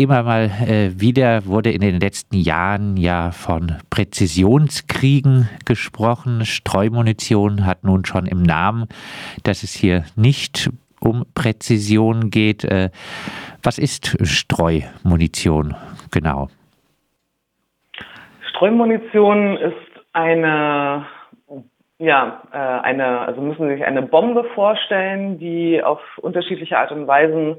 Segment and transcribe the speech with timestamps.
[0.00, 6.46] Immer mal äh, wieder wurde in den letzten Jahren ja von Präzisionskriegen gesprochen.
[6.46, 8.86] Streumunition hat nun schon im Namen,
[9.44, 10.70] dass es hier nicht
[11.02, 12.64] um Präzision geht.
[12.64, 12.88] Äh,
[13.62, 15.74] was ist Streumunition
[16.10, 16.48] genau?
[18.48, 19.74] Streumunition ist
[20.14, 21.04] eine
[21.98, 27.06] ja, äh, eine, also müssen Sie sich eine Bombe vorstellen, die auf unterschiedliche Art und
[27.06, 27.56] Weisen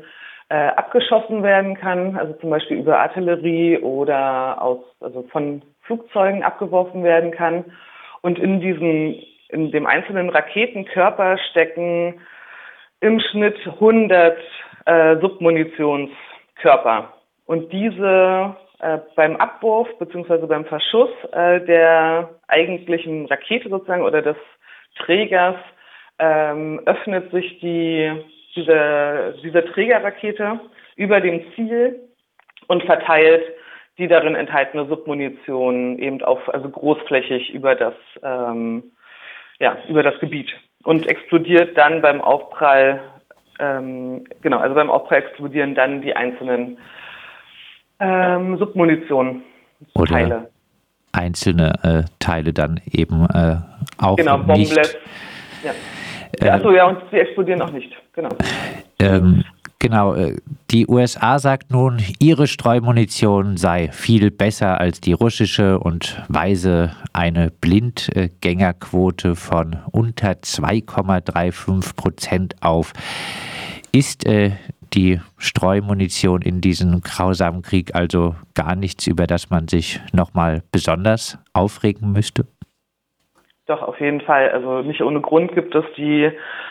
[0.52, 7.05] äh, abgeschossen werden kann, also zum Beispiel über Artillerie oder aus, also von Flugzeugen abgeworfen
[7.05, 7.63] werden kann.
[8.21, 9.16] Und in diesem,
[9.48, 12.20] in dem einzelnen Raketenkörper stecken
[12.99, 14.38] im Schnitt 100
[14.88, 17.13] äh, Submunitionskörper.
[17.45, 20.48] Und diese äh, beim Abwurf bzw.
[20.48, 24.38] beim Verschuss äh, der eigentlichen Rakete sozusagen oder des
[24.98, 25.55] Trägers
[26.20, 28.12] ähm, öffnet sich die
[28.55, 30.60] diese, diese Trägerrakete
[30.96, 32.00] über dem Ziel
[32.68, 33.44] und verteilt
[33.98, 37.93] die darin enthaltene Submunition eben auf, also großflächig über das,
[38.24, 38.84] ähm,
[39.60, 40.49] ja, über das Gebiet
[40.84, 43.02] und explodiert dann beim Aufprall,
[43.60, 46.77] ähm, genau, also beim Aufprall explodieren dann die einzelnen
[47.99, 49.43] ähm, Submunition
[50.08, 50.49] Teile.
[51.12, 53.58] einzelne äh, Teile dann eben äh,
[53.99, 54.76] auch genau, nicht.
[55.63, 55.74] Ja.
[56.40, 57.91] Äh, Achso, ja, und sie explodieren auch nicht.
[58.13, 58.29] Genau.
[58.99, 59.43] Ähm,
[59.79, 60.13] genau.
[60.13, 60.37] Äh,
[60.70, 67.52] die USA sagt nun, ihre Streumunition sei viel besser als die russische und weise eine
[67.62, 72.94] Blindgängerquote von unter 2,35 Prozent auf.
[73.91, 74.52] Ist äh,
[74.94, 81.38] die Streumunition in diesem grausamen Krieg also gar nichts, über das man sich nochmal besonders
[81.53, 82.46] aufregen müsste?
[83.72, 84.50] Doch, auf jeden Fall.
[84.50, 86.30] Also nicht ohne Grund gibt es die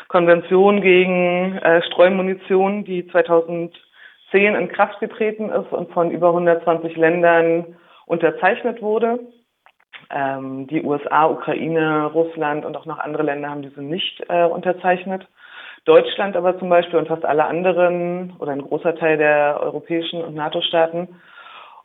[0.09, 3.73] Konvention gegen äh, Streumunition, die 2010
[4.55, 9.19] in Kraft getreten ist und von über 120 Ländern unterzeichnet wurde.
[10.11, 15.27] Ähm, die USA, Ukraine, Russland und auch noch andere Länder haben diese nicht äh, unterzeichnet.
[15.87, 20.35] Deutschland aber zum Beispiel und fast alle anderen oder ein großer Teil der europäischen und
[20.35, 21.17] NATO-Staaten.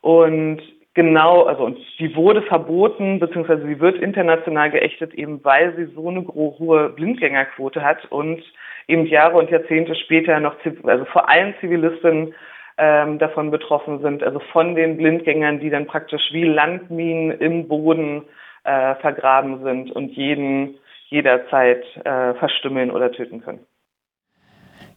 [0.02, 0.60] Und
[0.96, 6.08] Genau, also und die wurde verboten, beziehungsweise sie wird international geächtet, eben weil sie so
[6.08, 8.42] eine hohe Blindgängerquote hat und
[8.88, 12.34] eben Jahre und Jahrzehnte später noch, also vor allem Zivilisten
[12.78, 18.22] ähm, davon betroffen sind, also von den Blindgängern, die dann praktisch wie Landminen im Boden
[18.64, 20.78] äh, vergraben sind und jeden
[21.08, 23.66] jederzeit äh, verstümmeln oder töten können.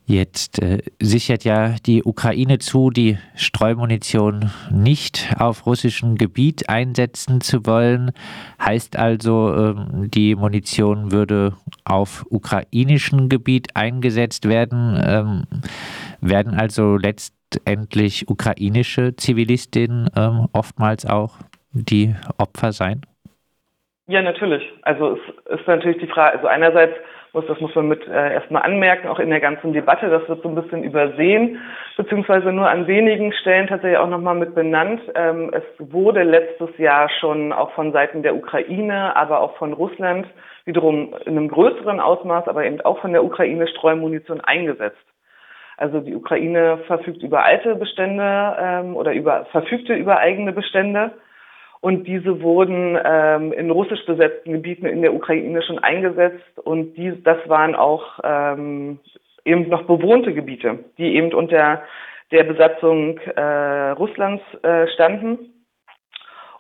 [0.10, 7.64] Jetzt äh, sichert ja die Ukraine zu, die Streumunition nicht auf russischem Gebiet einsetzen zu
[7.68, 8.10] wollen.
[8.60, 11.54] Heißt also, ähm, die Munition würde
[11.84, 15.00] auf ukrainischem Gebiet eingesetzt werden.
[15.00, 15.44] Ähm,
[16.22, 21.36] werden also letztendlich ukrainische Zivilistinnen ähm, oftmals auch
[21.72, 23.02] die Opfer sein?
[24.10, 24.64] Ja, natürlich.
[24.82, 26.96] Also es ist natürlich die Frage, also einerseits
[27.32, 30.42] muss, das muss man mit äh, erstmal anmerken, auch in der ganzen Debatte, das wird
[30.42, 31.60] so ein bisschen übersehen,
[31.96, 35.00] beziehungsweise nur an wenigen Stellen tatsächlich auch nochmal mit benannt.
[35.14, 40.26] Ähm, es wurde letztes Jahr schon auch von Seiten der Ukraine, aber auch von Russland
[40.66, 45.06] wiederum in einem größeren Ausmaß, aber eben auch von der Ukraine Streumunition eingesetzt.
[45.78, 51.12] Also die Ukraine verfügt über alte Bestände ähm, oder über verfügte über eigene Bestände
[51.82, 57.22] und diese wurden ähm, in russisch besetzten Gebieten in der Ukraine schon eingesetzt und die,
[57.24, 59.00] das waren auch ähm,
[59.46, 61.84] eben noch bewohnte Gebiete, die eben unter
[62.32, 65.54] der Besatzung äh, Russlands äh, standen.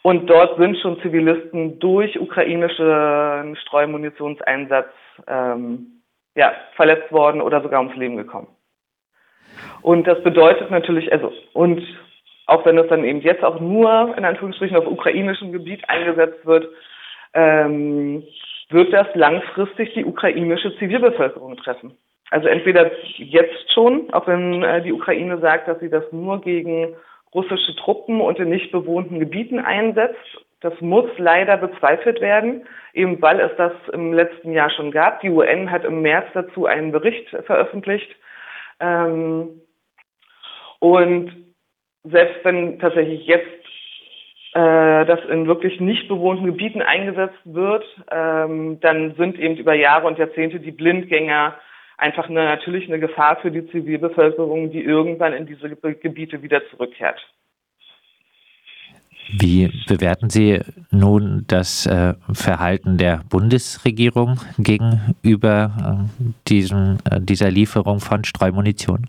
[0.01, 4.87] Und dort sind schon Zivilisten durch ukrainischen Streumunitionseinsatz
[5.27, 6.01] ähm,
[6.35, 8.47] ja, verletzt worden oder sogar ums Leben gekommen.
[9.81, 11.81] Und das bedeutet natürlich, also, und
[12.49, 16.67] auch wenn es dann eben jetzt auch nur in Anführungsstrichen auf ukrainischem Gebiet eingesetzt wird,
[17.33, 18.23] ähm,
[18.69, 21.95] wird das langfristig die ukrainische Zivilbevölkerung treffen.
[22.31, 26.95] Also entweder jetzt schon, auch wenn äh, die Ukraine sagt, dass sie das nur gegen
[27.33, 30.17] russische Truppen und in nicht bewohnten Gebieten einsetzt.
[30.61, 35.21] Das muss leider bezweifelt werden, eben weil es das im letzten Jahr schon gab.
[35.21, 38.09] Die UN hat im März dazu einen Bericht veröffentlicht.
[38.79, 39.61] Ähm,
[40.79, 41.48] und
[42.03, 43.47] selbst wenn tatsächlich jetzt
[44.53, 50.07] äh, das in wirklich nicht bewohnten Gebieten eingesetzt wird, ähm, dann sind eben über Jahre
[50.07, 51.55] und Jahrzehnte die Blindgänger
[51.97, 57.19] einfach eine, natürlich eine Gefahr für die Zivilbevölkerung, die irgendwann in diese Gebiete wieder zurückkehrt.
[59.37, 60.59] Wie bewerten Sie
[60.89, 69.07] nun das äh, Verhalten der Bundesregierung gegenüber äh, diesem, äh, dieser Lieferung von Streumunition?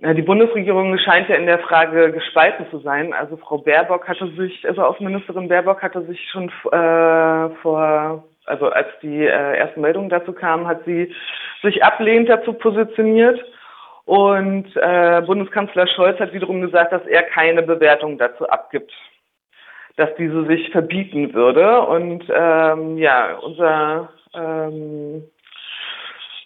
[0.00, 3.12] Die Bundesregierung scheint ja in der Frage gespalten zu sein.
[3.12, 8.86] Also Frau Baerbock hatte sich, also Außenministerin Baerbock hatte sich schon äh, vor, also als
[9.02, 11.12] die äh, ersten Meldungen dazu kamen, hat sie
[11.62, 13.44] sich ablehnend dazu positioniert.
[14.04, 18.92] Und äh, Bundeskanzler Scholz hat wiederum gesagt, dass er keine Bewertung dazu abgibt,
[19.96, 21.82] dass diese sich verbieten würde.
[21.82, 25.24] Und ähm, ja, unser ähm,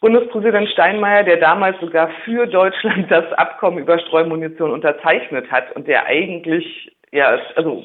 [0.02, 6.06] Bundespräsident Steinmeier, der damals sogar für Deutschland das Abkommen über Streumunition unterzeichnet hat und der
[6.06, 7.84] eigentlich, ja, also,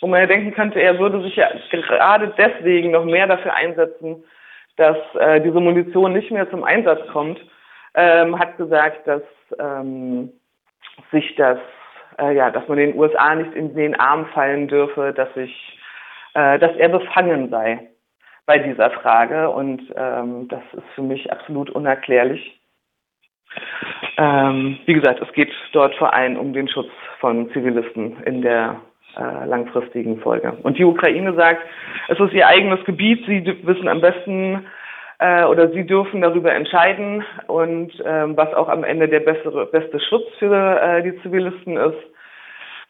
[0.00, 4.22] wo man ja denken könnte, er würde sich ja gerade deswegen noch mehr dafür einsetzen,
[4.76, 7.40] dass äh, diese Munition nicht mehr zum Einsatz kommt,
[7.94, 9.22] ähm, hat gesagt, dass
[9.58, 10.30] ähm,
[11.10, 11.58] sich das,
[12.20, 15.76] äh, ja, dass man den USA nicht in den Arm fallen dürfe, dass sich,
[16.34, 17.88] äh, dass er befangen sei
[18.46, 22.58] bei dieser Frage und ähm, das ist für mich absolut unerklärlich.
[24.16, 26.90] Ähm, wie gesagt, es geht dort vor allem um den Schutz
[27.20, 28.80] von Zivilisten in der
[29.16, 30.52] äh, langfristigen Folge.
[30.62, 31.62] Und die Ukraine sagt,
[32.08, 34.66] es ist ihr eigenes Gebiet, sie wissen am besten
[35.18, 39.98] äh, oder sie dürfen darüber entscheiden und ähm, was auch am Ende der bessere, beste
[40.00, 41.98] Schutz für äh, die Zivilisten ist.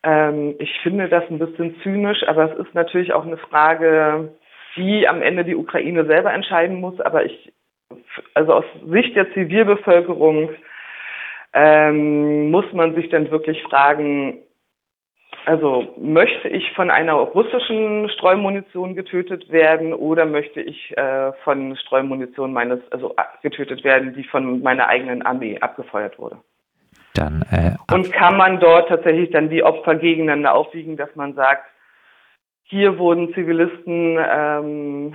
[0.03, 4.33] Ähm, ich finde das ein bisschen zynisch, aber es ist natürlich auch eine Frage,
[4.77, 7.01] die am Ende die Ukraine selber entscheiden muss.
[7.01, 7.53] Aber ich,
[8.35, 10.51] also aus Sicht der Zivilbevölkerung
[11.53, 14.39] ähm, muss man sich dann wirklich fragen,
[15.47, 22.53] also möchte ich von einer russischen Streumunition getötet werden oder möchte ich äh, von Streumunition
[22.53, 26.39] meines, also getötet werden, die von meiner eigenen Armee abgefeuert wurde?
[27.15, 31.65] Dann, äh, Und kann man dort tatsächlich dann die Opfer gegeneinander aufwiegen, dass man sagt,
[32.69, 35.15] hier wurden Zivilisten ähm,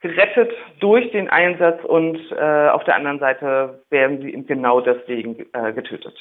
[0.00, 0.50] gerettet
[0.80, 6.14] durch den Einsatz und äh, auf der anderen Seite werden sie genau deswegen äh, getötet.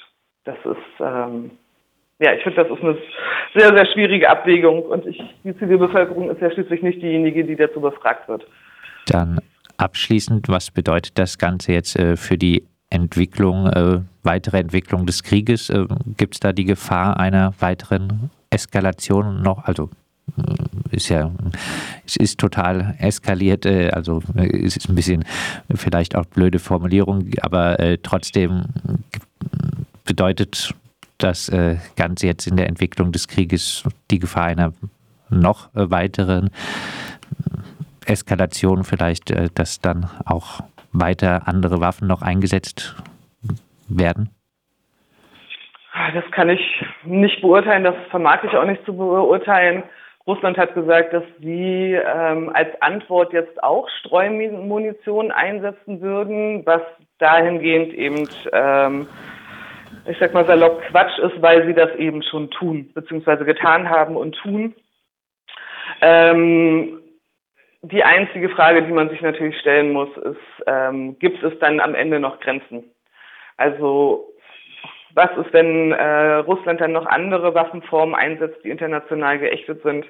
[0.43, 1.51] Das ist, ähm,
[2.19, 2.97] ja, ich finde, das ist eine
[3.55, 7.81] sehr, sehr schwierige Abwägung und ich, die Zivilbevölkerung ist ja schließlich nicht diejenige, die dazu
[7.81, 8.45] befragt wird.
[9.07, 9.39] Dann
[9.77, 15.69] abschließend, was bedeutet das Ganze jetzt äh, für die Entwicklung, äh, weitere Entwicklung des Krieges?
[15.69, 15.85] Äh,
[16.17, 19.65] Gibt es da die Gefahr einer weiteren Eskalation noch?
[19.65, 19.89] Also
[20.91, 21.31] ist ja,
[22.05, 25.25] es ist total eskaliert, äh, also äh, es ist ein bisschen
[25.73, 28.65] vielleicht auch blöde Formulierung, aber trotzdem
[30.05, 30.73] bedeutet
[31.17, 31.51] das
[31.95, 34.73] Ganze jetzt in der Entwicklung des Krieges die Gefahr einer
[35.29, 36.49] noch weiteren
[38.05, 40.61] Eskalation vielleicht, dass dann auch
[40.91, 42.95] weiter andere Waffen noch eingesetzt
[43.87, 44.29] werden?
[46.13, 46.61] Das kann ich
[47.03, 49.83] nicht beurteilen, das vermag ich auch nicht zu beurteilen.
[50.27, 56.81] Russland hat gesagt, dass sie ähm, als Antwort jetzt auch Streumunition einsetzen würden, was
[57.18, 59.07] dahingehend eben, ähm,
[60.06, 64.16] ich sag mal salopp Quatsch ist, weil sie das eben schon tun, beziehungsweise getan haben
[64.16, 64.75] und tun.
[66.01, 67.00] Ähm,
[67.81, 71.95] die einzige Frage, die man sich natürlich stellen muss, ist, ähm, gibt es dann am
[71.95, 72.83] Ende noch Grenzen?
[73.57, 74.33] Also
[75.15, 80.06] was ist, wenn äh, Russland dann noch andere Waffenformen einsetzt, die international geächtet sind?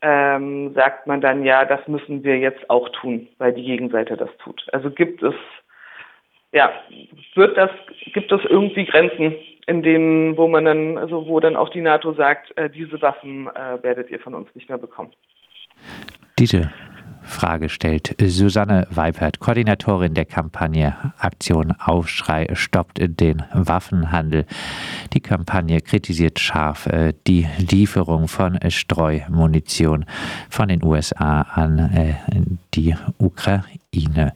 [0.00, 4.30] Ähm, sagt man dann, ja, das müssen wir jetzt auch tun, weil die Gegenseite das
[4.38, 4.64] tut.
[4.72, 5.34] Also gibt es,
[6.52, 6.70] ja,
[7.34, 7.70] wird das,
[8.14, 9.34] gibt es irgendwie Grenzen,
[9.66, 13.48] in denen, wo man dann, also wo dann auch die NATO sagt, äh, diese Waffen
[13.48, 15.10] äh, werdet ihr von uns nicht mehr bekommen.
[16.38, 16.70] Diese
[17.28, 24.46] Frage stellt Susanne Weipert, Koordinatorin der Kampagne Aktion Aufschrei stoppt den Waffenhandel.
[25.12, 30.06] Die Kampagne kritisiert scharf äh, die Lieferung von Streumunition
[30.48, 32.14] von den USA an äh,
[32.74, 34.32] die Ukraine.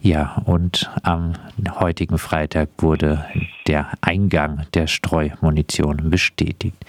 [0.00, 1.34] Ja, und am
[1.78, 3.24] heutigen Freitag wurde
[3.66, 6.84] der Eingang der Streumunition bestätigt.